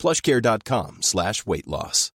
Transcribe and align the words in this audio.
plushcare.com 0.00 0.98
slash 1.02 1.44
weight 1.46 1.66
loss. 1.66 2.10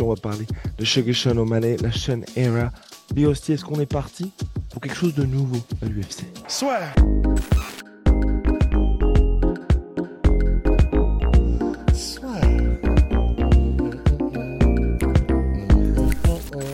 On 0.00 0.08
va 0.08 0.16
parler 0.16 0.46
de 0.76 0.84
Sugar 0.84 1.14
Sean 1.14 1.36
O'Malley, 1.36 1.76
la 1.76 1.92
Sean 1.92 2.22
Era. 2.34 2.72
Big 3.14 3.26
Hostie, 3.26 3.52
est-ce 3.52 3.64
qu'on 3.64 3.78
est 3.78 3.86
parti 3.86 4.32
pour 4.72 4.80
quelque 4.80 4.96
chose 4.96 5.14
de 5.14 5.24
nouveau 5.24 5.58
à 5.82 5.86
l'UFC 5.86 6.24
Soit. 6.48 6.80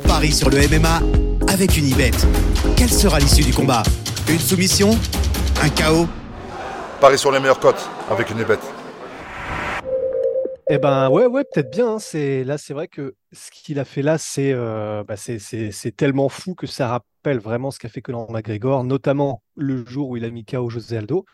Paris 0.06 0.32
sur 0.32 0.48
le 0.48 0.66
MMA 0.68 1.52
avec 1.52 1.76
une 1.76 1.88
ibet. 1.88 2.12
Quelle 2.76 2.90
sera 2.90 3.18
l'issue 3.18 3.42
du 3.42 3.52
combat? 3.52 3.82
Une 4.28 4.38
soumission? 4.38 4.90
Un 5.60 5.68
chaos 5.68 6.06
Paris 7.00 7.18
sur 7.18 7.32
les 7.32 7.40
meilleures 7.40 7.60
cotes 7.60 7.88
avec 8.10 8.30
une 8.30 8.42
bête. 8.44 8.60
Eh 10.68 10.78
ben 10.78 11.08
ouais, 11.10 11.26
ouais, 11.26 11.44
peut-être 11.44 11.70
bien. 11.70 11.94
hein. 11.94 11.98
C'est 11.98 12.44
là, 12.44 12.58
c'est 12.58 12.74
vrai 12.74 12.86
que 12.88 13.14
ce 13.32 13.50
qu'il 13.50 13.78
a 13.78 13.84
fait 13.84 14.02
là, 14.02 14.18
c'est 14.18 14.52
euh, 14.52 15.02
bah, 15.04 15.16
c'est 15.16 15.96
tellement 15.96 16.28
fou 16.28 16.54
que 16.54 16.66
ça 16.66 16.88
rappelle 16.88 17.38
vraiment 17.38 17.70
ce 17.70 17.78
qu'a 17.78 17.88
fait 17.88 18.02
Conor 18.02 18.30
McGregor, 18.30 18.84
notamment 18.84 19.42
le 19.56 19.84
jour 19.86 20.10
où 20.10 20.16
il 20.16 20.24
a 20.24 20.30
mis 20.30 20.44
KO 20.44 20.68
José 20.70 20.98
Aldo. 20.98 21.24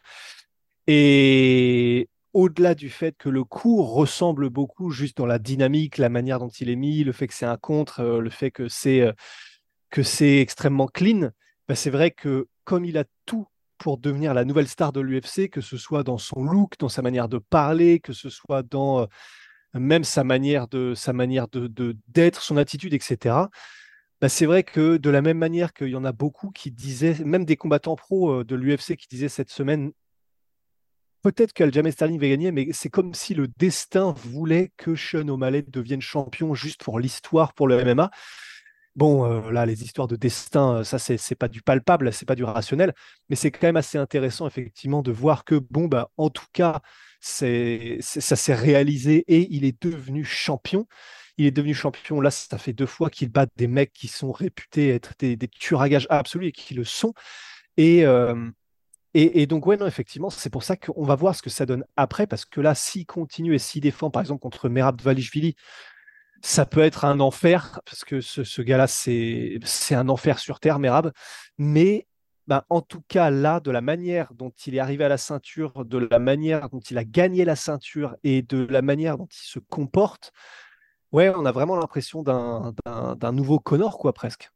Et 0.86 2.08
au-delà 2.32 2.74
du 2.74 2.88
fait 2.90 3.16
que 3.18 3.28
le 3.28 3.44
coup 3.44 3.82
ressemble 3.82 4.48
beaucoup 4.50 4.90
juste 4.90 5.16
dans 5.18 5.26
la 5.26 5.38
dynamique, 5.38 5.98
la 5.98 6.08
manière 6.08 6.38
dont 6.38 6.48
il 6.48 6.70
est 6.70 6.76
mis, 6.76 7.04
le 7.04 7.12
fait 7.12 7.26
que 7.26 7.34
c'est 7.34 7.46
un 7.46 7.56
contre, 7.56 8.00
euh, 8.00 8.20
le 8.20 8.30
fait 8.30 8.50
que 8.50 8.68
c'est 8.68 9.00
euh, 9.00 9.12
que 9.90 10.02
c'est 10.02 10.38
extrêmement 10.40 10.86
clean, 10.86 11.30
bah, 11.68 11.74
c'est 11.74 11.90
vrai 11.90 12.10
que 12.10 12.48
comme 12.64 12.84
il 12.84 12.96
a 12.98 13.04
tout 13.26 13.46
pour 13.78 13.98
devenir 13.98 14.34
la 14.34 14.44
nouvelle 14.44 14.68
star 14.68 14.92
de 14.92 15.00
l'UFC, 15.00 15.48
que 15.50 15.60
ce 15.60 15.76
soit 15.76 16.02
dans 16.02 16.18
son 16.18 16.42
look, 16.42 16.78
dans 16.78 16.88
sa 16.88 17.02
manière 17.02 17.28
de 17.28 17.38
parler, 17.38 18.00
que 18.00 18.12
ce 18.12 18.30
soit 18.30 18.62
dans 18.62 19.02
euh, 19.02 19.06
même 19.74 20.04
sa 20.04 20.24
manière 20.24 20.68
de 20.68 20.94
sa 20.94 21.12
manière 21.12 21.48
de 21.48 21.96
d'être, 22.08 22.42
son 22.42 22.56
attitude, 22.56 22.94
etc. 22.94 23.34
Bah, 24.20 24.28
c'est 24.30 24.46
vrai 24.46 24.62
que 24.62 24.96
de 24.96 25.10
la 25.10 25.20
même 25.20 25.38
manière 25.38 25.74
qu'il 25.74 25.88
y 25.88 25.96
en 25.96 26.04
a 26.04 26.12
beaucoup 26.12 26.50
qui 26.50 26.70
disaient, 26.70 27.16
même 27.24 27.44
des 27.44 27.56
combattants 27.56 27.96
pro 27.96 28.40
euh, 28.40 28.44
de 28.44 28.56
l'UFC 28.56 28.96
qui 28.96 29.08
disaient 29.08 29.28
cette 29.28 29.50
semaine, 29.50 29.92
peut-être 31.22 31.52
qu'Aljamain 31.52 31.90
Sterling 31.90 32.20
va 32.20 32.28
gagner, 32.28 32.52
mais 32.52 32.68
c'est 32.72 32.88
comme 32.88 33.12
si 33.12 33.34
le 33.34 33.48
destin 33.48 34.14
voulait 34.16 34.72
que 34.76 34.94
Sean 34.94 35.28
O'Malley 35.28 35.62
devienne 35.62 36.00
champion 36.00 36.54
juste 36.54 36.82
pour 36.82 36.98
l'histoire, 36.98 37.52
pour 37.52 37.68
le 37.68 37.84
MMA. 37.84 38.10
Bon, 38.96 39.26
euh, 39.26 39.50
là, 39.52 39.66
les 39.66 39.84
histoires 39.84 40.08
de 40.08 40.16
destin, 40.16 40.76
euh, 40.76 40.84
ça, 40.84 40.98
c'est 40.98 41.18
c'est 41.18 41.34
pas 41.34 41.48
du 41.48 41.60
palpable, 41.60 42.12
c'est 42.14 42.24
pas 42.24 42.34
du 42.34 42.44
rationnel, 42.44 42.94
mais 43.28 43.36
c'est 43.36 43.50
quand 43.50 43.66
même 43.66 43.76
assez 43.76 43.98
intéressant, 43.98 44.46
effectivement, 44.46 45.02
de 45.02 45.12
voir 45.12 45.44
que, 45.44 45.56
bon, 45.70 45.86
bah, 45.86 46.10
en 46.16 46.30
tout 46.30 46.46
cas, 46.54 46.80
ça 47.20 47.46
s'est 48.36 48.54
réalisé 48.54 49.24
et 49.28 49.48
il 49.50 49.64
est 49.64 49.82
devenu 49.82 50.24
champion. 50.24 50.86
Il 51.36 51.44
est 51.44 51.50
devenu 51.50 51.74
champion, 51.74 52.22
là, 52.22 52.30
ça 52.30 52.56
fait 52.56 52.72
deux 52.72 52.86
fois 52.86 53.10
qu'il 53.10 53.28
bat 53.30 53.46
des 53.56 53.66
mecs 53.66 53.92
qui 53.92 54.08
sont 54.08 54.32
réputés 54.32 54.88
être 54.88 55.12
des, 55.18 55.36
des 55.36 55.48
tueurs 55.48 55.82
à 55.82 55.88
gages 55.90 56.06
absolus 56.08 56.46
et 56.48 56.52
qui 56.52 56.72
le 56.72 56.84
sont. 56.84 57.12
Et, 57.76 58.06
euh, 58.06 58.50
et, 59.14 59.42
et 59.42 59.46
donc, 59.46 59.66
ouais, 59.66 59.76
non, 59.78 59.86
effectivement, 59.86 60.30
c'est 60.30 60.50
pour 60.50 60.62
ça 60.62 60.76
qu'on 60.76 61.04
va 61.04 61.14
voir 61.16 61.34
ce 61.34 61.42
que 61.42 61.50
ça 61.50 61.66
donne 61.66 61.84
après, 61.96 62.26
parce 62.26 62.44
que 62.44 62.60
là, 62.60 62.74
s'il 62.74 63.06
continue 63.06 63.54
et 63.54 63.58
s'il 63.58 63.82
défend, 63.82 64.10
par 64.10 64.22
exemple, 64.22 64.40
contre 64.40 64.68
Merab 64.68 64.96
Dvalishvili, 64.96 65.56
ça 66.46 66.64
peut 66.64 66.80
être 66.80 67.04
un 67.04 67.18
enfer, 67.18 67.80
parce 67.84 68.04
que 68.04 68.20
ce, 68.20 68.62
gars-là, 68.62 68.86
c'est 68.86 69.58
un 69.90 70.08
enfer 70.08 70.38
sur 70.38 70.60
Terre, 70.60 70.78
Merab. 70.78 71.10
Mais 71.58 72.06
bah, 72.46 72.64
en 72.70 72.82
tout 72.82 73.02
cas, 73.08 73.30
là, 73.30 73.58
de 73.58 73.72
la 73.72 73.80
manière 73.80 74.32
dont 74.32 74.52
il 74.64 74.76
est 74.76 74.78
arrivé 74.78 75.04
à 75.04 75.08
la 75.08 75.18
ceinture, 75.18 75.84
de 75.84 75.98
la 75.98 76.20
manière 76.20 76.70
dont 76.70 76.78
il 76.78 76.98
a 76.98 77.04
gagné 77.04 77.44
la 77.44 77.56
ceinture 77.56 78.16
et 78.22 78.42
de 78.42 78.64
la 78.70 78.80
manière 78.80 79.18
dont 79.18 79.26
il 79.26 79.44
se 79.44 79.58
comporte, 79.58 80.30
ouais, 81.10 81.32
on 81.34 81.44
a 81.46 81.50
vraiment 81.50 81.74
l'impression 81.74 82.22
d'un 82.22 83.32
nouveau 83.32 83.58
Connor, 83.58 83.98
quoi, 83.98 84.12
presque. 84.12 84.48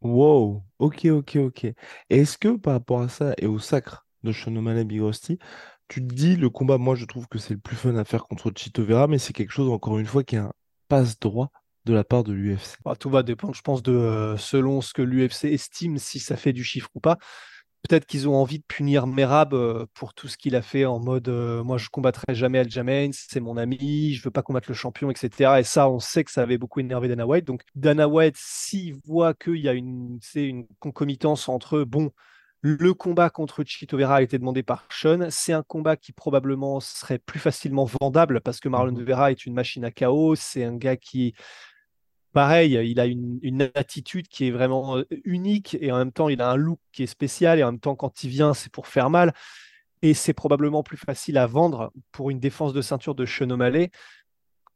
Wow, 0.00 0.62
ok, 0.78 1.06
ok, 1.06 1.36
ok. 1.36 1.66
Est-ce 2.08 2.38
que 2.38 2.56
par 2.56 2.74
rapport 2.74 3.00
à 3.02 3.08
ça 3.08 3.34
et 3.38 3.46
au 3.46 3.58
sacre 3.58 4.06
de 4.22 4.30
Sean 4.30 4.54
O'Malley 4.54 4.84
Big 4.84 5.00
Rusty, 5.00 5.40
tu 5.88 6.06
te 6.06 6.14
dis 6.14 6.36
le 6.36 6.50
combat, 6.50 6.78
moi 6.78 6.94
je 6.94 7.04
trouve 7.04 7.26
que 7.26 7.38
c'est 7.38 7.54
le 7.54 7.60
plus 7.60 7.74
fun 7.74 7.96
à 7.96 8.04
faire 8.04 8.24
contre 8.24 8.52
Chito 8.54 8.84
Vera, 8.84 9.08
mais 9.08 9.18
c'est 9.18 9.32
quelque 9.32 9.50
chose 9.50 9.68
encore 9.70 9.98
une 9.98 10.06
fois 10.06 10.22
qui 10.22 10.36
est 10.36 10.38
un 10.38 10.52
passe 10.88 11.18
droit 11.18 11.50
de 11.84 11.94
la 11.94 12.04
part 12.04 12.24
de 12.24 12.32
l'UFC. 12.32 12.78
Bah, 12.84 12.96
tout 12.96 13.10
va 13.10 13.22
dépendre, 13.22 13.54
je 13.54 13.62
pense, 13.62 13.82
de 13.82 13.92
euh, 13.92 14.36
selon 14.36 14.80
ce 14.80 14.92
que 14.92 15.02
l'UFC 15.02 15.44
estime, 15.44 15.98
si 15.98 16.18
ça 16.18 16.36
fait 16.36 16.52
du 16.52 16.64
chiffre 16.64 16.90
ou 16.94 17.00
pas. 17.00 17.18
Peut-être 17.88 18.06
qu'ils 18.06 18.28
ont 18.28 18.34
envie 18.34 18.58
de 18.58 18.64
punir 18.66 19.06
Merab 19.06 19.54
euh, 19.54 19.86
pour 19.94 20.12
tout 20.12 20.26
ce 20.26 20.36
qu'il 20.36 20.56
a 20.56 20.62
fait 20.62 20.84
en 20.84 20.98
mode 20.98 21.28
euh, 21.28 21.62
moi 21.62 21.78
je 21.78 21.88
combattrai 21.88 22.34
jamais 22.34 22.58
Aljamain, 22.58 23.10
c'est 23.12 23.38
mon 23.38 23.56
ami, 23.56 24.14
je 24.14 24.22
veux 24.24 24.32
pas 24.32 24.42
combattre 24.42 24.68
le 24.68 24.74
champion, 24.74 25.10
etc. 25.10 25.60
Et 25.60 25.62
ça, 25.62 25.88
on 25.88 26.00
sait 26.00 26.24
que 26.24 26.32
ça 26.32 26.42
avait 26.42 26.58
beaucoup 26.58 26.80
énervé 26.80 27.06
Dana 27.08 27.26
White. 27.26 27.46
Donc 27.46 27.62
Dana 27.76 28.08
White, 28.08 28.36
s'il 28.36 28.96
voit 29.06 29.32
qu'il 29.32 29.58
y 29.58 29.68
a 29.68 29.74
une, 29.74 30.18
une 30.34 30.66
concomitance 30.80 31.48
entre 31.48 31.84
bon, 31.84 32.10
le 32.62 32.92
combat 32.92 33.30
contre 33.30 33.62
Chito 33.64 33.96
Vera 33.96 34.16
a 34.16 34.22
été 34.22 34.38
demandé 34.38 34.62
par 34.62 34.84
Sean, 34.90 35.28
c'est 35.30 35.52
un 35.52 35.62
combat 35.62 35.96
qui 35.96 36.12
probablement 36.12 36.80
serait 36.80 37.18
plus 37.18 37.38
facilement 37.38 37.88
vendable 38.00 38.40
parce 38.40 38.60
que 38.60 38.68
Marlon 38.68 38.92
Mhm. 38.92 39.04
Vera 39.04 39.30
est 39.30 39.46
une 39.46 39.54
machine 39.54 39.84
à 39.84 39.90
chaos, 39.90 40.34
c'est 40.34 40.64
un 40.64 40.76
gars 40.76 40.96
qui 40.96 41.34
Pareil, 42.34 42.74
il 42.88 43.00
a 43.00 43.06
une, 43.06 43.38
une 43.42 43.70
attitude 43.74 44.28
qui 44.28 44.46
est 44.46 44.50
vraiment 44.50 44.98
euh, 44.98 45.04
unique 45.24 45.76
et 45.80 45.90
en 45.90 45.96
même 45.96 46.12
temps, 46.12 46.28
il 46.28 46.42
a 46.42 46.50
un 46.50 46.56
look 46.56 46.78
qui 46.92 47.02
est 47.02 47.06
spécial 47.06 47.58
et 47.58 47.64
en 47.64 47.72
même 47.72 47.80
temps, 47.80 47.96
quand 47.96 48.22
il 48.22 48.30
vient, 48.30 48.52
c'est 48.52 48.70
pour 48.70 48.86
faire 48.86 49.08
mal. 49.08 49.32
Et 50.02 50.14
c'est 50.14 50.34
probablement 50.34 50.82
plus 50.82 50.98
facile 50.98 51.38
à 51.38 51.46
vendre 51.46 51.90
pour 52.12 52.30
une 52.30 52.38
défense 52.38 52.72
de 52.74 52.82
ceinture 52.82 53.14
de 53.14 53.24
Sean 53.24 53.50
O'Malley 53.50 53.90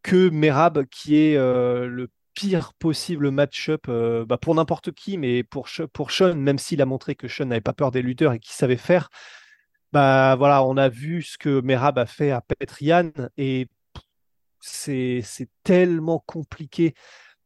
que 0.02 0.30
Merab, 0.30 0.86
qui 0.86 1.16
est 1.16 1.36
euh, 1.36 1.86
le 1.86 2.08
pire 2.34 2.72
possible 2.74 3.30
match-up 3.30 3.86
euh, 3.88 4.24
bah, 4.24 4.38
pour 4.38 4.54
n'importe 4.54 4.92
qui, 4.92 5.18
mais 5.18 5.42
pour, 5.42 5.68
pour 5.92 6.10
Sean, 6.10 6.34
même 6.34 6.58
s'il 6.58 6.82
a 6.82 6.86
montré 6.86 7.14
que 7.14 7.28
Sean 7.28 7.46
n'avait 7.46 7.60
pas 7.60 7.72
peur 7.72 7.90
des 7.90 8.02
lutteurs 8.02 8.32
et 8.32 8.38
qu'il 8.38 8.54
savait 8.54 8.76
faire. 8.76 9.08
Bah 9.92 10.36
voilà, 10.36 10.64
on 10.64 10.76
a 10.76 10.88
vu 10.88 11.22
ce 11.22 11.36
que 11.36 11.60
Merab 11.60 11.98
a 11.98 12.06
fait 12.06 12.30
à 12.30 12.40
Petrian 12.40 13.10
et 13.36 13.68
c'est 14.60 15.20
c'est 15.22 15.50
tellement 15.64 16.22
compliqué 16.26 16.94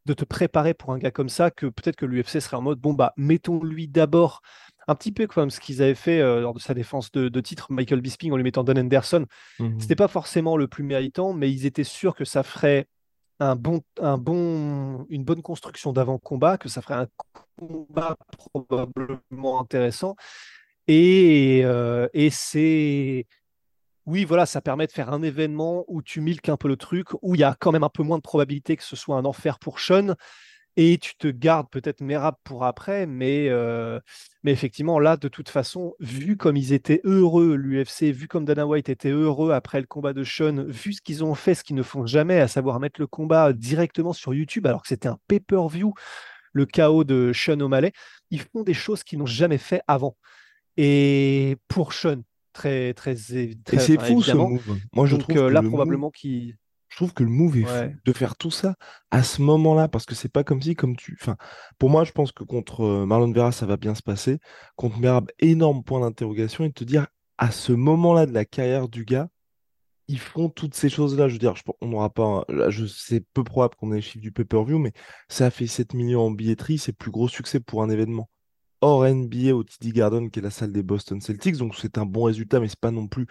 de 0.04 0.14
te 0.14 0.24
préparer 0.24 0.72
pour 0.72 0.92
un 0.92 0.98
gars 0.98 1.10
comme 1.10 1.28
ça 1.28 1.50
que 1.50 1.66
peut-être 1.66 1.96
que 1.96 2.06
l'UFC 2.06 2.40
serait 2.40 2.56
en 2.56 2.62
mode 2.62 2.78
bon 2.78 2.94
bah 2.94 3.12
mettons-lui 3.16 3.88
d'abord 3.88 4.42
un 4.86 4.94
petit 4.94 5.10
peu 5.10 5.26
comme 5.26 5.50
ce 5.50 5.58
qu'ils 5.58 5.82
avaient 5.82 5.96
fait 5.96 6.20
euh, 6.20 6.40
lors 6.40 6.54
de 6.54 6.60
sa 6.60 6.74
défense 6.74 7.10
de, 7.10 7.28
de 7.28 7.40
titre 7.40 7.72
Michael 7.72 8.00
Bisping 8.00 8.30
en 8.32 8.36
lui 8.36 8.44
mettant 8.44 8.62
Don 8.62 8.76
Henderson. 8.76 9.26
Mhm. 9.58 9.80
C'était 9.80 9.96
pas 9.96 10.06
forcément 10.06 10.56
le 10.56 10.68
plus 10.68 10.84
méritant, 10.84 11.32
mais 11.32 11.50
ils 11.50 11.66
étaient 11.66 11.82
sûrs 11.82 12.14
que 12.14 12.24
ça 12.24 12.44
ferait 12.44 12.86
un 13.40 13.56
bon, 13.56 13.82
un 14.00 14.18
bon, 14.18 15.06
une 15.08 15.24
bonne 15.24 15.42
construction 15.42 15.92
d'avant-combat, 15.92 16.58
que 16.58 16.68
ça 16.68 16.82
ferait 16.82 16.94
un 16.94 17.08
combat 17.58 18.16
probablement 18.52 19.60
intéressant. 19.60 20.16
Et, 20.88 21.62
euh, 21.64 22.08
et 22.14 22.30
c'est 22.30 23.26
oui, 24.06 24.24
voilà, 24.24 24.46
ça 24.46 24.60
permet 24.60 24.86
de 24.86 24.92
faire 24.92 25.12
un 25.12 25.22
événement 25.22 25.84
où 25.88 26.00
tu 26.00 26.20
milques 26.20 26.48
un 26.48 26.56
peu 26.56 26.68
le 26.68 26.76
truc, 26.76 27.08
où 27.22 27.34
il 27.34 27.40
y 27.40 27.44
a 27.44 27.56
quand 27.58 27.72
même 27.72 27.82
un 27.82 27.88
peu 27.88 28.04
moins 28.04 28.18
de 28.18 28.22
probabilité 28.22 28.76
que 28.76 28.84
ce 28.84 28.94
soit 28.94 29.16
un 29.16 29.24
enfer 29.24 29.58
pour 29.58 29.80
Sean, 29.80 30.14
et 30.76 30.98
tu 30.98 31.16
te 31.16 31.28
gardes 31.28 31.68
peut-être 31.70 32.00
Merab 32.02 32.34
pour 32.44 32.64
après, 32.64 33.06
mais, 33.06 33.48
euh, 33.48 33.98
mais 34.42 34.52
effectivement, 34.52 34.98
là, 34.98 35.16
de 35.16 35.28
toute 35.28 35.48
façon, 35.48 35.94
vu 36.00 36.36
comme 36.36 36.56
ils 36.56 36.72
étaient 36.72 37.00
heureux, 37.04 37.54
l'UFC, 37.56 38.12
vu 38.12 38.28
comme 38.28 38.44
Dana 38.44 38.66
White 38.66 38.88
était 38.90 39.10
heureux 39.10 39.52
après 39.52 39.80
le 39.80 39.86
combat 39.86 40.12
de 40.12 40.22
Sean, 40.22 40.64
vu 40.68 40.92
ce 40.92 41.00
qu'ils 41.00 41.24
ont 41.24 41.34
fait, 41.34 41.54
ce 41.54 41.64
qu'ils 41.64 41.76
ne 41.76 41.82
font 41.82 42.04
jamais, 42.06 42.40
à 42.40 42.48
savoir 42.48 42.78
mettre 42.78 43.00
le 43.00 43.06
combat 43.06 43.52
directement 43.54 44.12
sur 44.12 44.34
YouTube, 44.34 44.66
alors 44.66 44.82
que 44.82 44.88
c'était 44.88 45.08
un 45.08 45.18
pay-per-view, 45.28 45.94
le 46.52 46.66
chaos 46.66 47.04
de 47.04 47.32
Sean 47.34 47.60
O'Malley, 47.60 47.92
ils 48.30 48.40
font 48.40 48.62
des 48.62 48.74
choses 48.74 49.02
qu'ils 49.02 49.18
n'ont 49.18 49.26
jamais 49.26 49.58
fait 49.58 49.80
avant. 49.86 50.16
Et 50.76 51.56
pour 51.68 51.92
Sean, 51.92 52.22
très, 52.52 52.92
très, 52.94 53.12
Et 53.34 53.56
très 53.64 53.78
c'est 53.78 53.98
enfin, 53.98 54.06
fou 54.06 54.22
ce 54.22 54.32
move. 54.32 54.78
Moi 54.92 55.06
je 55.06 55.12
Donc 55.16 55.20
trouve 55.22 55.36
euh, 55.36 55.48
que 55.48 55.52
là, 55.52 55.60
le 55.60 55.68
move- 55.68 55.70
probablement 55.70 56.10
qu'il. 56.10 56.56
Je 56.96 57.00
trouve 57.00 57.12
que 57.12 57.24
le 57.24 57.28
move 57.28 57.58
est 57.58 57.64
Ouais. 57.66 57.90
fou 57.90 57.96
de 58.06 58.12
faire 58.14 58.36
tout 58.36 58.50
ça 58.50 58.74
à 59.10 59.22
ce 59.22 59.42
moment-là, 59.42 59.86
parce 59.86 60.06
que 60.06 60.14
c'est 60.14 60.30
pas 60.32 60.44
comme 60.44 60.62
si, 60.62 60.74
comme 60.74 60.96
tu. 60.96 61.18
Enfin, 61.20 61.36
pour 61.78 61.90
moi, 61.90 62.04
je 62.04 62.12
pense 62.12 62.32
que 62.32 62.42
contre 62.42 62.80
euh, 62.84 63.04
Marlon 63.04 63.30
Vera, 63.32 63.52
ça 63.52 63.66
va 63.66 63.76
bien 63.76 63.94
se 63.94 64.02
passer. 64.02 64.38
Contre 64.76 64.98
Merab, 64.98 65.30
énorme 65.38 65.84
point 65.84 66.00
d'interrogation 66.00 66.64
et 66.64 66.68
de 66.68 66.72
te 66.72 66.84
dire 66.84 67.06
à 67.36 67.50
ce 67.50 67.72
moment-là 67.72 68.24
de 68.24 68.32
la 68.32 68.46
carrière 68.46 68.88
du 68.88 69.04
gars, 69.04 69.28
ils 70.08 70.18
font 70.18 70.48
toutes 70.48 70.74
ces 70.74 70.88
choses-là. 70.88 71.28
Je 71.28 71.34
veux 71.34 71.38
dire, 71.38 71.52
on 71.82 71.88
n'aura 71.88 72.08
pas. 72.08 72.44
Je, 72.70 72.86
c'est 72.86 73.20
peu 73.34 73.44
probable 73.44 73.74
qu'on 73.76 73.92
ait 73.92 73.96
les 73.96 74.00
chiffres 74.00 74.22
du 74.22 74.32
pay-per-view, 74.32 74.78
mais 74.78 74.92
ça 75.28 75.44
a 75.46 75.50
fait 75.50 75.66
7 75.66 75.92
millions 75.92 76.22
en 76.22 76.30
billetterie. 76.30 76.78
C'est 76.78 76.92
le 76.92 76.96
plus 76.96 77.10
gros 77.10 77.28
succès 77.28 77.60
pour 77.60 77.82
un 77.82 77.90
événement. 77.90 78.30
Hors 78.80 79.04
NBA 79.06 79.54
au 79.54 79.64
TD 79.64 79.92
Garden, 79.92 80.30
qui 80.30 80.38
est 80.38 80.42
la 80.42 80.50
salle 80.50 80.72
des 80.72 80.82
Boston 80.82 81.20
Celtics. 81.20 81.56
Donc, 81.58 81.74
c'est 81.76 81.98
un 81.98 82.06
bon 82.06 82.22
résultat, 82.24 82.58
mais 82.60 82.68
c'est 82.68 82.80
pas 82.80 82.90
non 82.90 83.06
plus 83.06 83.26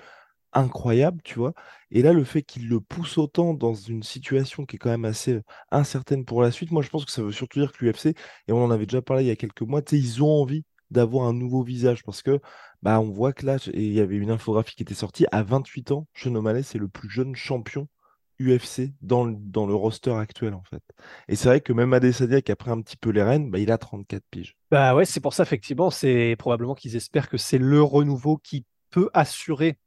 incroyable, 0.56 1.22
tu 1.24 1.36
vois. 1.38 1.54
Et 1.92 2.02
là, 2.02 2.14
le 2.14 2.24
fait 2.24 2.42
qu'il 2.42 2.68
le 2.68 2.80
pousse 2.80 3.18
autant 3.18 3.54
dans 3.54 3.74
une 3.74 4.04
situation 4.04 4.66
qui 4.66 4.78
est 4.78 4.80
quand 4.80 4.90
même 4.90 5.06
assez 5.06 5.42
incertaine 5.72 6.26
pour 6.26 6.42
la 6.42 6.52
suite, 6.52 6.72
moi, 6.72 6.82
je 6.82 6.90
pense 6.90 7.06
que 7.06 7.12
ça 7.12 7.22
veut 7.22 7.32
surtout 7.32 7.60
dire 7.60 7.72
que 7.72 7.86
l'UFC, 7.86 8.16
et 8.48 8.52
on 8.52 8.64
en 8.64 8.72
avait 8.72 8.86
déjà 8.86 9.02
parlé 9.02 9.24
il 9.24 9.28
y 9.28 9.32
a 9.32 9.36
quelques 9.36 9.62
mois, 9.62 9.82
ils 9.92 10.24
ont 10.24 10.42
envie 10.42 10.64
d'avoir 10.92 11.28
un 11.28 11.34
nouveau 11.34 11.64
visage 11.64 12.04
parce 12.04 12.22
que 12.22 12.40
bah, 12.82 13.00
on 13.00 13.10
voit 13.10 13.34
que 13.34 13.46
là, 13.46 13.58
il 13.74 13.92
y 13.92 14.00
avait 14.00 14.16
une 14.16 14.32
infographie 14.32 14.76
qui 14.76 14.84
était 14.84 14.94
sortie, 14.94 15.26
à 15.32 15.44
28 15.44 15.92
ans, 15.92 16.08
Sean 16.14 16.36
O'Malley, 16.36 16.64
c'est 16.64 16.80
le 16.80 16.88
plus 16.88 17.10
jeune 17.10 17.36
champion 17.36 17.88
UFC 18.40 18.94
dans 19.02 19.24
le, 19.24 19.36
dans 19.38 19.66
le 19.66 19.74
roster 19.74 20.12
actuel, 20.12 20.54
en 20.54 20.64
fait. 20.64 20.84
Et 21.28 21.36
c'est 21.36 21.48
vrai 21.48 21.62
que 21.62 21.74
même 21.74 21.94
Adesanya, 21.94 22.42
qui 22.42 22.52
a 22.52 22.56
pris 22.56 22.72
un 22.72 22.82
petit 22.82 22.98
peu 22.98 23.10
les 23.10 23.24
rênes, 23.24 23.50
bah, 23.50 23.60
il 23.60 23.72
a 23.72 23.78
34 23.78 24.24
piges. 24.30 24.56
Bah 24.72 24.96
ouais, 24.96 25.06
c'est 25.06 25.20
pour 25.20 25.34
ça, 25.34 25.44
effectivement, 25.44 25.90
c'est 25.90 26.36
probablement 26.38 26.76
qu'ils 26.76 26.96
espèrent 26.96 27.30
que 27.30 27.38
c'est 27.38 27.58
le 27.58 27.82
renouveau 27.82 28.38
qui 28.38 28.66
peut 28.90 29.10
assurer 29.14 29.78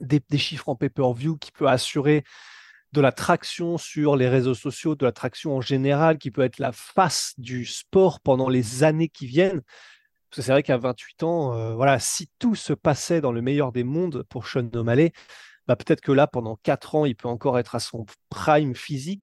des, 0.00 0.38
chiffres 0.38 0.68
en 0.68 0.76
pay-per-view, 0.76 1.36
qui 1.36 1.52
peut 1.52 1.68
assurer 1.68 2.24
de 2.92 3.00
la 3.00 3.12
traction 3.12 3.78
sur 3.78 4.16
les 4.16 4.28
réseaux 4.28 4.54
sociaux, 4.54 4.94
de 4.94 5.04
la 5.04 5.12
traction 5.12 5.56
en 5.56 5.60
général, 5.60 6.18
qui 6.18 6.30
peut 6.30 6.42
être 6.42 6.58
la 6.58 6.72
face 6.72 7.34
du 7.38 7.64
sport 7.66 8.20
pendant 8.20 8.48
les 8.48 8.82
années 8.84 9.08
qui 9.08 9.26
viennent. 9.26 9.62
Parce 10.30 10.36
que 10.36 10.42
c'est 10.42 10.52
vrai 10.52 10.62
qu'à 10.62 10.76
28 10.76 11.22
ans, 11.22 11.54
euh, 11.54 11.74
voilà, 11.74 11.98
si 11.98 12.28
tout 12.38 12.54
se 12.54 12.72
passait 12.72 13.20
dans 13.20 13.32
le 13.32 13.42
meilleur 13.42 13.72
des 13.72 13.84
mondes 13.84 14.24
pour 14.28 14.46
Sean 14.46 14.68
O'Malley, 14.74 15.12
bah 15.66 15.76
peut-être 15.76 16.00
que 16.00 16.12
là, 16.12 16.26
pendant 16.26 16.56
4 16.62 16.94
ans, 16.94 17.04
il 17.04 17.14
peut 17.14 17.28
encore 17.28 17.58
être 17.58 17.74
à 17.74 17.80
son 17.80 18.06
prime 18.30 18.74
physique. 18.74 19.22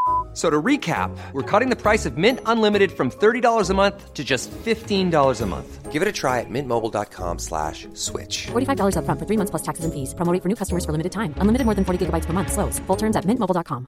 So 0.33 0.49
to 0.49 0.61
recap, 0.61 1.11
we're 1.33 1.43
cutting 1.43 1.69
the 1.69 1.75
price 1.75 2.05
of 2.05 2.17
Mint 2.17 2.39
Unlimited 2.45 2.91
from 2.91 3.11
$30 3.11 3.69
a 3.69 3.73
month 3.73 4.13
to 4.13 4.23
just 4.23 4.49
$15 4.51 5.41
a 5.41 5.45
month. 5.45 5.91
Give 5.91 6.01
it 6.01 6.07
a 6.07 6.11
try 6.13 6.39
at 6.39 6.49
mintmobile.com 6.49 7.39
slash 7.39 7.89
switch. 7.93 8.47
$45 8.47 8.95
up 8.95 9.03
front 9.03 9.19
for 9.19 9.25
three 9.25 9.35
months 9.35 9.49
plus 9.49 9.61
taxes 9.61 9.83
and 9.83 9.93
fees. 9.93 10.13
Promo 10.13 10.31
rate 10.31 10.41
for 10.41 10.47
new 10.47 10.55
customers 10.55 10.85
for 10.85 10.93
limited 10.93 11.11
time. 11.11 11.35
Unlimited 11.39 11.65
more 11.65 11.75
than 11.75 11.83
40 11.83 12.05
gigabytes 12.05 12.25
per 12.25 12.31
month. 12.31 12.53
Slows. 12.53 12.79
Full 12.87 12.95
terms 12.95 13.17
at 13.17 13.25
mintmobile.com. 13.25 13.85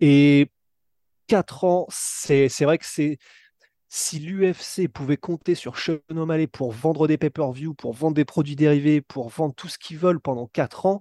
Et 0.00 0.48
4 1.26 1.64
ans, 1.64 1.86
c'est 1.90 2.48
vrai 2.60 2.78
que 2.78 2.86
c'est... 2.86 3.18
Si 3.90 4.18
l'UFC 4.18 4.86
pouvait 4.86 5.16
compter 5.16 5.54
sur 5.54 5.78
Sean 5.78 5.96
O'Malley 6.14 6.46
pour 6.46 6.72
vendre 6.72 7.08
des 7.08 7.16
pay-per-view, 7.16 7.72
pour 7.72 7.94
vendre 7.94 8.14
des 8.14 8.26
produits 8.26 8.54
dérivés, 8.54 9.00
pour 9.00 9.30
vendre 9.30 9.54
tout 9.54 9.68
ce 9.68 9.78
qu'ils 9.78 9.96
veulent 9.96 10.20
pendant 10.20 10.46
4 10.46 10.84
ans, 10.84 11.00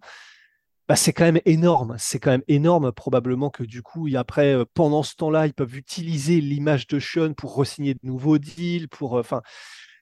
bah, 0.88 0.96
c'est 0.96 1.12
quand 1.14 1.26
même 1.26 1.42
énorme. 1.46 1.96
C'est 2.00 2.20
quand 2.20 2.32
même 2.32 2.44
énorme. 2.48 2.92
Probablement 2.92 3.50
que 3.50 3.64
du 3.64 3.82
coup, 3.82 4.08
après, 4.16 4.54
euh, 4.54 4.66
pendant 4.74 5.04
ce 5.04 5.16
temps-là, 5.16 5.46
ils 5.48 5.54
peuvent 5.54 5.76
utiliser 5.76 6.40
l'image 6.42 6.88
de 6.88 7.00
Sean 7.00 7.34
pour 7.34 7.56
re-signer 7.56 7.94
de 7.94 8.00
nouveaux 8.04 8.38
deals. 8.38 8.88
Pour, 8.88 9.18
euh, 9.18 9.24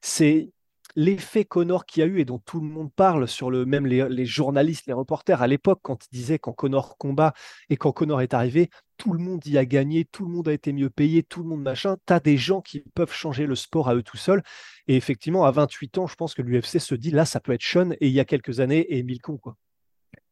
c'est 0.01 0.51
l'effet 0.95 1.43
Connor 1.45 1.85
qui 1.85 2.01
a 2.01 2.05
eu 2.05 2.19
et 2.19 2.25
dont 2.25 2.39
tout 2.39 2.61
le 2.61 2.67
monde 2.67 2.91
parle 2.93 3.27
sur 3.27 3.49
le 3.51 3.65
même 3.65 3.85
les, 3.85 4.25
journalistes, 4.25 4.87
les 4.87 4.93
reporters 4.93 5.41
à 5.41 5.47
l'époque 5.47 5.79
quand 5.81 6.05
ils 6.05 6.15
disaient 6.15 6.39
quand 6.39 6.53
Connor 6.53 6.97
combat 6.97 7.33
et 7.69 7.77
quand 7.77 7.91
Connor 7.91 8.21
est 8.21 8.33
arrivé, 8.33 8.69
tout 8.97 9.11
le 9.11 9.19
monde 9.19 9.45
y 9.45 9.57
a 9.57 9.65
gagné, 9.65 10.05
tout 10.05 10.25
le 10.25 10.31
monde 10.31 10.47
a 10.47 10.53
été 10.53 10.71
mieux 10.71 10.89
payé, 10.89 11.23
tout 11.23 11.43
le 11.43 11.49
monde 11.49 11.61
machin. 11.63 11.97
Tu 12.07 12.13
as 12.13 12.19
des 12.19 12.37
gens 12.37 12.61
qui 12.61 12.81
peuvent 12.93 13.11
changer 13.11 13.45
le 13.45 13.55
sport 13.55 13.89
à 13.89 13.95
eux 13.95 14.03
tout 14.03 14.17
seuls. 14.17 14.43
Et 14.87 14.95
effectivement, 14.95 15.45
à 15.45 15.51
28 15.51 15.97
ans, 15.97 16.07
je 16.07 16.15
pense 16.15 16.33
que 16.33 16.41
l'UFC 16.41 16.79
se 16.79 16.95
dit 16.95 17.11
là, 17.11 17.25
ça 17.25 17.39
peut 17.39 17.53
être 17.53 17.63
Sean 17.63 17.91
et 17.99 18.07
il 18.07 18.13
y 18.13 18.19
a 18.19 18.25
quelques 18.25 18.59
années 18.59 18.85
et 18.95 19.03
Milcon 19.03 19.37
quoi. 19.37 19.57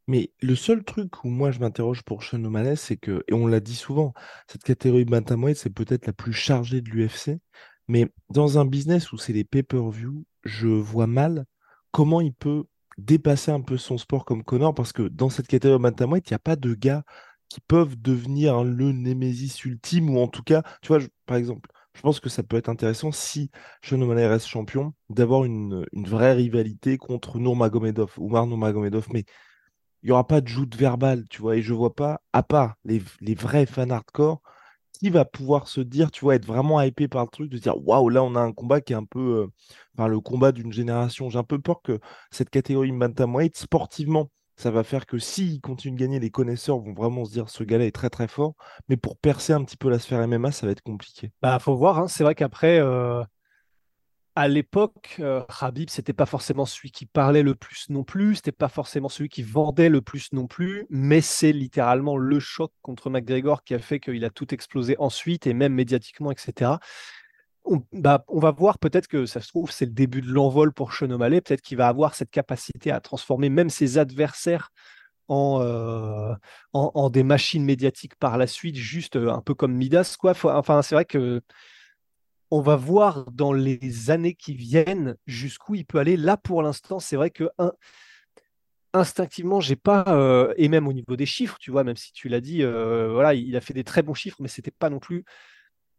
Mais 0.08 0.32
le 0.42 0.56
seul 0.56 0.84
truc 0.84 1.24
où 1.24 1.30
moi 1.30 1.52
je 1.52 1.60
m'interroge 1.60 2.04
pour 2.04 2.24
Sean 2.24 2.44
O'Malley, 2.44 2.76
c'est 2.76 2.98
que, 2.98 3.24
et 3.28 3.34
on 3.34 3.48
l'a 3.48 3.60
dit 3.60 3.76
souvent, 3.76 4.14
cette 4.48 4.64
catégorie 4.64 5.06
bantamweight, 5.06 5.58
c'est 5.58 5.70
peut-être 5.70 6.08
la 6.08 6.14
plus 6.14 6.34
chargée 6.34 6.82
de 6.82 6.90
l'UFC, 6.90 7.40
mais 7.88 8.08
dans 8.30 8.60
un 8.60 8.66
business 8.66 9.12
où 9.12 9.18
c'est 9.18 9.34
les 9.34 9.44
pay-per-view, 9.44 10.26
je 10.44 10.68
vois 10.68 11.08
mal 11.08 11.46
comment 11.92 12.22
il 12.22 12.34
peut 12.34 12.66
dépasser 12.98 13.52
un 13.52 13.62
peu 13.62 13.78
son 13.78 13.98
sport 13.98 14.26
comme 14.26 14.44
Connor, 14.44 14.74
parce 14.76 14.94
que 14.94 15.04
dans 15.04 15.30
cette 15.30 15.48
catégorie 15.48 15.82
bantamweight, 15.82 16.30
il 16.30 16.34
n'y 16.34 16.36
a 16.36 16.40
pas 16.40 16.56
de 16.56 16.74
gars 16.74 17.04
qui 17.50 17.62
peuvent 17.62 17.96
devenir 18.02 18.64
le 18.64 18.92
Némésis 18.92 19.64
ultime, 19.66 20.10
ou 20.10 20.20
en 20.20 20.28
tout 20.28 20.44
cas, 20.44 20.64
tu 20.82 20.90
vois, 20.90 21.00
par 21.26 21.38
exemple, 21.38 21.70
je 21.96 22.02
pense 22.02 22.20
que 22.20 22.30
ça 22.30 22.44
peut 22.44 22.58
être 22.58 22.70
intéressant 22.70 23.12
si 23.12 23.52
Sean 23.84 24.02
O'Malley 24.02 24.28
reste 24.28 24.48
champion, 24.48 24.94
d'avoir 25.10 25.46
une, 25.46 25.86
une, 25.94 26.08
vraie 26.08 26.34
rivalité 26.34 26.98
contre 26.98 27.40
Nurmagomedov, 27.40 28.14
Oumar 28.18 28.48
Nurmagomedov, 28.48 29.08
mais 29.14 29.26
il 30.04 30.08
n'y 30.08 30.12
aura 30.12 30.28
pas 30.28 30.42
de 30.42 30.48
joute 30.48 30.76
verbale, 30.76 31.26
tu 31.30 31.42
vois, 31.42 31.56
et 31.56 31.62
je 31.62 31.74
vois 31.74 31.96
pas, 31.96 32.22
à 32.34 32.44
part 32.44 32.76
les, 32.84 33.02
vrais 33.34 33.66
fans 33.66 33.90
hardcore, 33.90 34.42
qui 34.92 35.10
va 35.10 35.26
pouvoir 35.26 35.68
se 35.68 35.82
dire, 35.82 36.12
tu 36.12 36.26
vois, 36.26 36.36
être 36.36 36.46
vraiment 36.46 36.82
hypé 36.82 37.08
par 37.08 37.24
le 37.24 37.30
truc, 37.30 37.50
de 37.50 37.58
dire, 37.58 37.76
waouh, 37.88 38.10
là, 38.10 38.22
on 38.22 38.36
a 38.36 38.42
un 38.42 38.52
combat 38.52 38.82
qui 38.82 38.94
est 38.94 38.98
un 38.98 39.06
peu, 39.06 39.50
euh, 40.00 40.08
le 40.08 40.20
combat 40.20 40.52
d'une 40.52 40.74
génération. 40.74 41.30
J'ai 41.30 41.40
un 41.40 41.44
peu 41.44 41.60
peur 41.60 41.82
que 41.82 42.00
cette 42.32 42.50
catégorie 42.50 42.92
bantamweight, 42.92 43.58
sportivement, 43.58 44.30
ça 44.58 44.72
va 44.72 44.84
faire 44.84 45.06
que 45.06 45.18
s'il 45.18 45.62
continue 45.62 45.96
de 45.96 46.00
gagner, 46.00 46.20
les 46.20 46.30
connaisseurs 46.30 46.80
vont 46.80 46.94
vraiment 46.94 47.26
se 47.26 47.32
dire, 47.32 47.50
ce 47.50 47.64
gars-là 47.64 47.86
est 47.86 47.92
très 47.92 48.10
très 48.10 48.28
fort, 48.28 48.56
mais 48.90 48.98
pour 48.98 49.18
percer 49.18 49.54
un 49.54 49.64
petit 49.64 49.78
peu 49.78 49.90
la 49.90 50.00
sphère 50.00 50.26
MMA, 50.28 50.52
ça 50.52 50.66
va 50.66 50.74
être 50.74 50.84
compliqué. 50.84 51.32
Bah, 51.42 51.58
faut 51.60 51.76
voir, 51.76 52.00
hein. 52.00 52.08
c'est 52.08 52.24
vrai 52.24 52.36
qu'après, 52.36 52.80
euh, 52.80 53.24
à 54.36 54.48
l'époque, 54.48 55.18
euh, 55.20 55.44
Habib, 55.62 55.90
c'était 55.90 56.14
pas 56.14 56.26
forcément 56.26 56.66
celui 56.66 56.92
qui 56.92 57.06
parlait 57.06 57.44
le 57.44 57.54
plus 57.54 57.90
non 57.90 58.04
plus, 58.04 58.36
c'était 58.36 58.52
pas 58.52 58.68
forcément 58.68 59.10
celui 59.10 59.30
qui 59.30 59.44
vendait 59.44 59.90
le 59.90 60.02
plus 60.02 60.34
non 60.34 60.48
plus, 60.48 60.88
mais 60.90 61.22
c'est 61.22 61.52
littéralement 61.52 62.18
le 62.18 62.40
choc 62.40 62.72
contre 62.82 63.10
McGregor 63.12 63.64
qui 63.64 63.76
a 63.76 63.80
fait 63.80 64.00
qu'il 64.00 64.26
a 64.26 64.32
tout 64.32 64.52
explosé 64.54 64.96
ensuite 64.98 65.46
et 65.46 65.54
même 65.54 65.74
médiatiquement, 65.74 66.32
etc. 66.32 66.72
On, 67.66 67.84
bah, 67.94 68.26
on 68.28 68.40
va 68.40 68.52
voir 68.52 68.80
peut-être 68.80 69.08
que 69.08 69.26
ça 69.26 69.40
se 69.40 69.50
trouve, 69.50 69.72
c'est 69.72 69.86
le 69.86 69.92
début 69.92 70.22
de 70.22 70.32
l'envol 70.32 70.74
pour 70.74 70.94
Sean 70.94 71.08
peut-être 71.08 71.62
qu'il 71.62 71.78
va 71.78 71.88
avoir 71.88 72.16
cette 72.16 72.32
capacité 72.32 72.92
à 72.92 73.00
transformer 73.00 73.50
même 73.50 73.70
ses 73.70 73.98
adversaires 74.00 74.72
en, 75.28 75.60
euh, 75.62 76.34
en, 76.74 77.10
des 77.10 77.24
machines 77.24 77.64
médiatiques 77.64 78.16
par 78.16 78.38
la 78.38 78.48
suite, 78.48 78.76
juste 78.76 79.16
euh, 79.16 79.32
un 79.32 79.42
peu 79.42 79.54
comme 79.54 79.74
Midas. 79.74 80.18
Quoi. 80.20 80.34
enfin, 80.44 80.82
c'est 80.82 80.96
vrai 80.96 81.06
que 81.06 81.42
on 82.54 82.62
va 82.62 82.76
voir 82.76 83.32
dans 83.32 83.52
les 83.52 84.12
années 84.12 84.36
qui 84.36 84.54
viennent 84.54 85.16
jusqu'où 85.26 85.74
il 85.74 85.88
peut 85.88 85.98
aller. 85.98 86.16
Là, 86.16 86.38
pour 86.38 86.62
l'instant, 86.62 87.00
c'est 87.00 87.16
vrai 87.16 87.32
que 87.32 87.50
instinctivement, 88.94 89.60
j'ai 89.60 89.76
pas, 89.76 90.04
euh, 90.10 90.54
et 90.58 90.70
même 90.70 90.88
au 90.88 90.94
niveau 90.94 91.16
des 91.16 91.26
chiffres, 91.26 91.58
tu 91.60 91.72
vois, 91.72 91.84
même 91.84 91.96
si 91.96 92.14
tu 92.14 92.30
l'as 92.30 92.42
dit, 92.42 92.62
euh, 92.62 93.12
voilà, 93.12 93.34
il 93.34 93.56
a 93.56 93.62
fait 93.62 93.74
des 93.74 93.84
très 93.84 94.04
bons 94.04 94.14
chiffres, 94.14 94.38
mais 94.40 94.48
c'était 94.48 94.70
pas 94.70 94.92
non 94.92 95.00
plus 95.00 95.26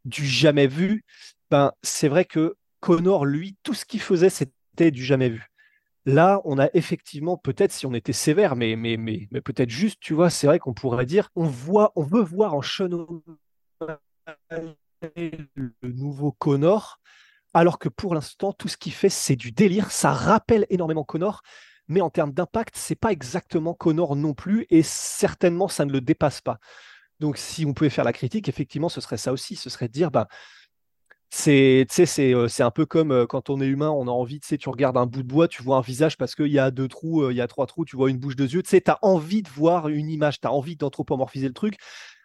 du 0.05 0.25
jamais 0.25 0.69
vu. 0.69 1.05
Ben, 1.51 1.73
c'est 1.83 2.07
vrai 2.07 2.25
que 2.25 2.55
Connor, 2.79 3.27
lui, 3.27 3.57
tout 3.65 3.75
ce 3.75 3.85
qu'il 3.85 4.01
faisait, 4.01 4.31
c'était 4.31 4.93
du 4.93 5.05
jamais 5.05 5.31
vu. 5.31 5.49
Là, 6.07 6.41
on 6.45 6.61
a 6.61 6.69
effectivement, 6.73 7.37
peut-être 7.37 7.73
si 7.73 7.85
on 7.85 7.95
était 7.95 8.13
sévère, 8.13 8.55
mais, 8.55 8.77
mais, 8.77 8.97
mais, 8.97 9.27
mais 9.33 9.41
peut-être 9.41 9.71
juste, 9.71 9.99
tu 9.99 10.15
vois, 10.15 10.31
c'est 10.31 10.47
vrai 10.47 10.61
qu'on 10.61 10.75
pourrait 10.75 11.07
dire, 11.07 11.31
on 11.35 11.47
voit, 11.47 11.91
on 11.97 12.05
veut 12.05 12.23
voir 12.23 12.55
en 12.55 12.63
Sean 12.63 13.09
le 15.17 15.73
nouveau 15.83 16.33
Connor, 16.33 17.01
alors 17.53 17.79
que 17.79 17.89
pour 17.89 18.15
l'instant, 18.15 18.53
tout 18.53 18.69
ce 18.69 18.77
qu'il 18.77 18.93
fait, 18.93 19.09
c'est 19.09 19.37
du 19.37 19.53
délire. 19.53 19.91
Ça 19.91 20.13
rappelle 20.13 20.67
énormément 20.71 21.05
Connor, 21.05 21.43
mais 21.89 22.01
en 22.01 22.11
termes 22.11 22.33
d'impact, 22.33 22.77
c'est 22.77 22.95
pas 22.95 23.13
exactement 23.13 23.75
Connor 23.75 24.17
non 24.17 24.35
plus, 24.35 24.67
et 24.71 24.83
certainement, 24.83 25.69
ça 25.69 25.85
ne 25.85 25.93
le 25.93 26.01
dépasse 26.01 26.41
pas. 26.41 26.59
Donc, 27.21 27.39
si 27.39 27.65
on 27.65 27.75
pouvait 27.75 27.91
faire 27.91 28.05
la 28.05 28.13
critique, 28.13 28.49
effectivement, 28.49 28.89
ce 28.89 29.01
serait 29.01 29.17
ça 29.17 29.33
aussi. 29.33 29.57
Ce 29.57 29.71
serait 29.71 29.89
de 29.89 29.93
dire, 29.93 30.11
bah, 30.11 30.29
c'est 31.31 31.87
euh, 32.21 32.49
c'est 32.49 32.63
un 32.63 32.71
peu 32.71 32.87
comme 32.87 33.11
euh, 33.11 33.27
quand 33.27 33.51
on 33.51 33.61
est 33.61 33.67
humain, 33.67 33.91
on 33.91 34.07
a 34.07 34.11
envie, 34.11 34.39
tu 34.41 34.57
tu 34.57 34.69
regardes 34.69 34.97
un 34.97 35.07
bout 35.07 35.23
de 35.23 35.29
bois, 35.29 35.49
tu 35.49 35.63
vois 35.63 35.79
un 35.79 35.81
visage 35.81 36.17
parce 36.17 36.35
qu'il 36.37 36.47
y 36.47 36.61
a 36.61 36.71
deux 36.71 36.87
trous, 36.87 37.23
euh, 37.23 37.33
il 37.33 37.37
y 37.37 37.41
a 37.41 37.49
trois 37.49 37.67
trous, 37.67 37.85
tu 37.85 37.97
vois 37.97 38.09
une 38.09 38.19
bouche, 38.19 38.37
deux 38.37 38.53
yeux, 38.55 38.63
tu 38.63 38.71
sais, 38.71 38.81
tu 38.81 38.91
as 38.91 38.99
envie 39.03 39.43
de 39.43 39.49
voir 39.49 39.89
une 39.89 40.09
image, 40.09 40.41
tu 40.41 40.47
as 40.47 40.53
envie 40.53 40.77
d'anthropomorphiser 40.77 41.49
le 41.49 41.55
truc. 41.55 41.75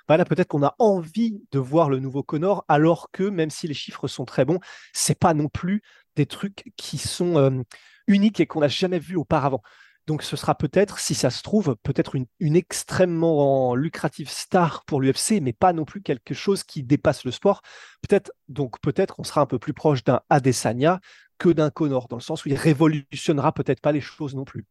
Bah 0.10 0.25
peut-être 0.25 0.48
qu'on 0.48 0.63
a 0.63 0.74
envie 0.80 1.39
de 1.51 1.60
voir 1.60 1.88
le 1.88 2.00
nouveau 2.00 2.24
Connor, 2.24 2.66
alors 2.68 3.12
que 3.12 3.22
même 3.22 3.51
si 3.51 3.68
les 3.68 3.75
chiffres 3.75 4.08
sont 4.08 4.25
très 4.25 4.44
bons, 4.44 4.60
c'est 4.92 5.20
pas 5.20 5.36
non 5.36 5.50
plus 5.50 5.84
des 6.16 6.25
trucs 6.25 6.74
qui 6.78 6.98
sont 6.98 7.63
uniques 8.08 8.39
et 8.39 8.48
qu'on 8.48 8.62
n'a 8.62 8.68
jamais 8.68 8.98
vu 8.98 9.16
auparavant. 9.16 9.62
Donc 10.08 10.24
ce 10.24 10.36
sera 10.36 10.56
peut-être, 10.56 10.98
si 10.98 11.13
ça 11.13 11.30
se 11.30 11.44
trouve, 11.44 11.75
peut-être 11.84 12.16
une, 12.16 12.56
extrêmement 12.56 13.75
lucrative 13.75 14.32
star 14.32 14.84
pour 14.86 15.00
l'UFC, 15.00 15.39
mais 15.44 15.54
pas 15.54 15.74
non 15.74 15.86
plus 15.86 16.01
quelque 16.01 16.34
chose 16.34 16.63
qui 16.63 16.82
dépasse 16.82 17.24
le 17.24 17.30
sport. 17.30 17.62
Peut-être, 18.01 18.32
donc 18.48 18.82
peut-être 18.82 19.16
qu'on 19.16 19.24
sera 19.24 19.42
un 19.42 19.46
peu 19.46 19.60
plus 19.60 19.75
proche 19.75 20.04
d'un 20.04 20.22
Adesanya 20.32 21.01
que 21.38 21.50
d'un 21.50 21.70
Connor, 21.70 22.08
dans 22.08 22.18
le 22.18 22.24
sens 22.24 22.46
où 22.46 22.50
il 22.50 22.56
révolutionnera 22.56 23.51
peut-être 23.51 23.80
pas 23.80 23.92
les 23.92 24.01
choses 24.01 24.34
non 24.34 24.44
plus. 24.44 24.66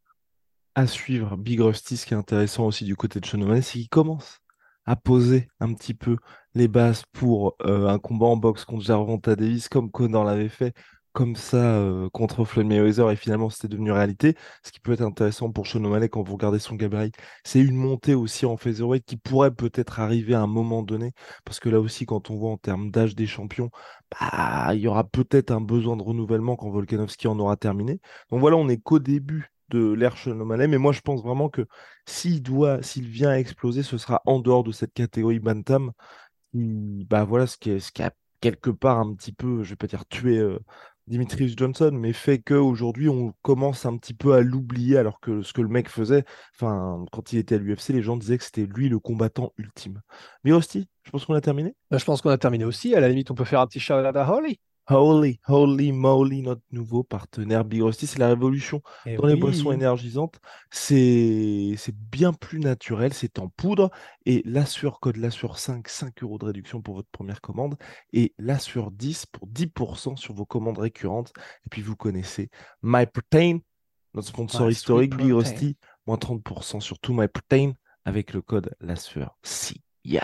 À 0.75 0.85
suivre, 0.85 1.37
Big 1.37 1.61
Rusty, 1.61 1.95
ce 1.95 2.05
qui 2.05 2.13
est 2.13 2.17
intéressant 2.17 2.65
aussi 2.65 2.83
du 2.83 2.97
côté 2.97 3.21
de 3.21 3.27
O'Malley, 3.33 3.61
c'est 3.61 3.79
qu'il 3.79 3.87
commence 3.87 4.41
à 4.89 4.95
poser 4.95 5.47
un 5.59 5.73
petit 5.75 5.93
peu 5.93 6.17
les 6.55 6.67
bases 6.67 7.03
pour 7.13 7.55
euh, 7.65 7.87
un 7.87 7.99
combat 7.99 8.25
en 8.25 8.37
boxe 8.37 8.65
contre 8.65 8.83
Jarvonta 8.83 9.35
Davis, 9.35 9.69
comme 9.69 9.91
Connor 9.91 10.23
l'avait 10.23 10.49
fait 10.49 10.73
comme 11.13 11.35
ça 11.35 11.57
euh, 11.75 12.09
contre 12.09 12.43
Floyd 12.43 12.67
Mayweather 12.67 13.11
et 13.11 13.15
finalement 13.15 13.49
c'était 13.51 13.67
devenu 13.67 13.91
réalité. 13.91 14.35
Ce 14.63 14.71
qui 14.71 14.79
peut 14.79 14.93
être 14.93 15.01
intéressant 15.01 15.51
pour 15.51 15.67
Sean 15.67 15.83
O'Malley 15.83 16.09
quand 16.09 16.23
vous 16.23 16.33
regardez 16.33 16.57
son 16.59 16.75
gabarit, 16.75 17.11
c'est 17.43 17.59
une 17.59 17.75
montée 17.75 18.15
aussi 18.15 18.45
en 18.47 18.57
featherweight 18.57 19.05
qui 19.05 19.15
pourrait 19.17 19.51
peut-être 19.53 19.99
arriver 19.99 20.33
à 20.33 20.41
un 20.41 20.47
moment 20.47 20.81
donné 20.81 21.13
parce 21.45 21.59
que 21.59 21.69
là 21.69 21.79
aussi 21.79 22.05
quand 22.07 22.31
on 22.31 22.35
voit 22.37 22.51
en 22.51 22.57
termes 22.57 22.89
d'âge 22.89 23.15
des 23.15 23.27
champions, 23.27 23.69
bah, 24.19 24.73
il 24.73 24.79
y 24.81 24.87
aura 24.87 25.03
peut-être 25.03 25.51
un 25.51 25.61
besoin 25.61 25.97
de 25.97 26.03
renouvellement 26.03 26.55
quand 26.55 26.69
Volkanovski 26.71 27.27
en 27.27 27.37
aura 27.39 27.57
terminé. 27.57 27.99
Donc 28.31 28.39
voilà, 28.39 28.57
on 28.57 28.65
n'est 28.65 28.77
qu'au 28.79 28.97
début 28.99 29.51
de 29.69 30.31
O'Malley, 30.31 30.67
mais 30.67 30.77
moi 30.77 30.91
je 30.91 31.01
pense 31.01 31.21
vraiment 31.23 31.49
que 31.49 31.65
s'il 32.05 32.41
doit, 32.41 32.81
s'il 32.83 33.07
vient 33.07 33.29
à 33.29 33.37
exploser, 33.37 33.83
ce 33.83 33.97
sera 33.97 34.21
en 34.25 34.39
dehors 34.39 34.63
de 34.63 34.71
cette 34.71 34.93
catégorie 34.93 35.39
bantam. 35.39 35.91
bah 36.53 37.23
voilà 37.23 37.47
ce 37.47 37.57
qui, 37.57 37.71
est, 37.71 37.79
ce 37.79 37.91
qui 37.91 38.03
a 38.03 38.11
quelque 38.41 38.69
part 38.69 38.99
un 38.99 39.13
petit 39.13 39.33
peu, 39.33 39.63
je 39.63 39.71
vais 39.71 39.75
pas 39.75 39.87
dire 39.87 40.05
tué 40.07 40.37
euh, 40.37 40.59
Johnson, 41.57 41.91
mais 41.93 42.13
fait 42.13 42.39
qu'aujourd'hui, 42.39 43.09
on 43.09 43.33
commence 43.41 43.85
un 43.85 43.97
petit 43.97 44.13
peu 44.13 44.33
à 44.33 44.41
l'oublier, 44.41 44.97
alors 44.97 45.19
que 45.19 45.41
ce 45.41 45.53
que 45.53 45.61
le 45.61 45.67
mec 45.67 45.89
faisait, 45.89 46.23
enfin, 46.55 47.03
quand 47.11 47.33
il 47.33 47.39
était 47.39 47.55
à 47.55 47.57
l'UFC, 47.57 47.89
les 47.89 48.01
gens 48.01 48.17
disaient 48.17 48.37
que 48.37 48.43
c'était 48.43 48.65
lui 48.65 48.89
le 48.89 48.99
combattant 48.99 49.53
ultime. 49.57 50.01
Mirosti, 50.43 50.87
je 51.03 51.11
pense 51.11 51.25
qu'on 51.25 51.33
a 51.33 51.41
terminé? 51.41 51.75
Bah, 51.89 51.97
je 51.97 52.05
pense 52.05 52.21
qu'on 52.21 52.29
a 52.29 52.37
terminé 52.37 52.65
aussi. 52.65 52.93
À 52.93 52.99
la 52.99 53.09
limite, 53.09 53.31
on 53.31 53.35
peut 53.35 53.45
faire 53.45 53.61
un 53.61 53.67
petit 53.67 53.79
shout 53.79 53.93
à 53.93 54.31
Holly. 54.31 54.59
Holy, 54.89 55.39
holy 55.47 55.91
moly, 55.91 56.41
notre 56.41 56.63
nouveau 56.71 57.03
partenaire 57.03 57.63
Big 57.63 57.81
Rusty, 57.81 58.07
c'est 58.07 58.17
la 58.17 58.29
révolution 58.29 58.81
Eh 59.05 59.15
dans 59.17 59.27
les 59.27 59.35
boissons 59.35 59.71
énergisantes. 59.71 60.39
C'est 60.71 61.75
bien 62.11 62.33
plus 62.33 62.59
naturel, 62.59 63.13
c'est 63.13 63.37
en 63.37 63.49
poudre. 63.49 63.91
Et 64.25 64.41
l'Assure, 64.45 64.99
code 64.99 65.17
l'Assure 65.17 65.59
5, 65.59 65.87
5 65.87 66.23
euros 66.23 66.39
de 66.39 66.45
réduction 66.45 66.81
pour 66.81 66.95
votre 66.95 67.09
première 67.11 67.39
commande. 67.39 67.75
Et 68.13 68.33
l'Assure 68.39 68.89
10 68.89 69.27
pour 69.27 69.47
10% 69.47 70.17
sur 70.17 70.33
vos 70.33 70.45
commandes 70.45 70.79
récurrentes. 70.79 71.33
Et 71.65 71.69
puis 71.69 71.83
vous 71.83 71.95
connaissez 71.95 72.49
MyProtein, 72.81 73.59
notre 74.15 74.29
sponsor 74.29 74.65
My 74.65 74.71
historique, 74.71 75.15
Big. 75.15 75.31
Rusty, 75.31 75.77
moins 76.07 76.17
30% 76.17 76.79
sur 76.79 76.97
tout 76.97 77.13
MyProtein 77.13 77.73
avec 78.05 78.33
le 78.33 78.41
code 78.41 78.75
l'Assure. 78.79 79.37
Si, 79.43 79.83
yeah. 80.03 80.23